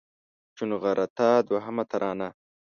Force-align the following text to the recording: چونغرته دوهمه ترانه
چونغرته 0.57 1.27
دوهمه 1.47 1.83
ترانه 1.91 2.29